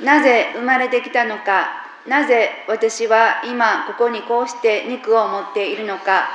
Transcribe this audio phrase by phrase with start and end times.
[0.00, 1.68] なぜ生まれてきたのか、
[2.06, 6.28] なぜ私は今ここにこうして肉を持っているのか、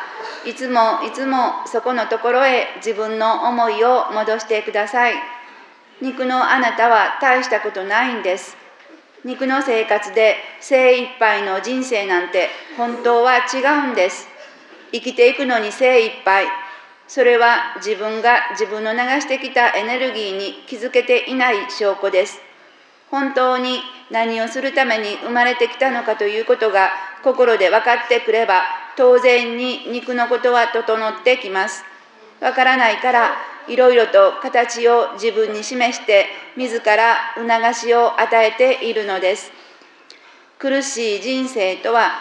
[0.46, 5.14] いつもいつもそこのところへ自分の思いを戻してください。
[6.02, 8.58] 肉のあなたは大したことないんです。
[9.24, 14.28] 肉の生活で精一杯の人生なんて本当は違うんです。
[14.92, 16.48] 生きていくのに精一杯。
[17.08, 22.51] それは自分が自分の流してきたエネルギーに気づけていない証拠です。
[23.12, 26.90] 本当に何をするために生まれてきたのかということが
[27.24, 28.64] 心で分かってくれば
[28.96, 31.84] 当然に肉のことは整ってきます。
[32.40, 33.32] わからないから
[33.68, 36.26] いろいろと形を自分に示して
[36.58, 39.52] 自ら促しを与えているのです。
[40.58, 42.12] 苦しい人生とは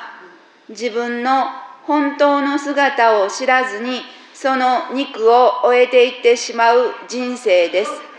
[0.69, 1.47] 自分の
[1.87, 4.03] 本当の姿を知らずに
[4.35, 8.10] その肉を終えていってしまう人生です。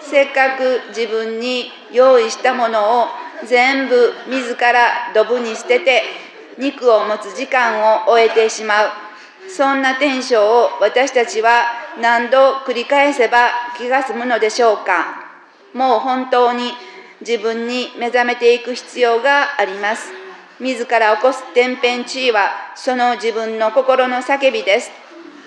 [0.00, 3.06] せっかく自分に用意したものを
[3.46, 6.02] 全部自らドブに捨てて
[6.58, 8.88] 肉を持つ時間を終えてしまう。
[9.48, 11.64] そんなテンションを私たちは
[12.00, 15.30] 何度繰り返せば気が済むのでしょうか。
[15.72, 16.72] もう本当に
[17.20, 20.12] 自分に目覚めていく必要があります。
[20.60, 24.90] 自ら起こす天変地異はその自分の心の叫びです。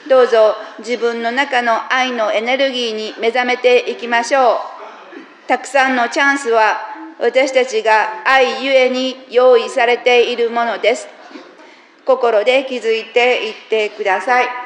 [0.09, 4.57] どうぞ自分の中の愛のエネルギーに目覚めていきましょう。
[5.47, 6.77] たくさんのチャンスは
[7.19, 11.07] 私たちが愛ゆえに用意されているものです。
[12.05, 14.62] 心で気づいていってください。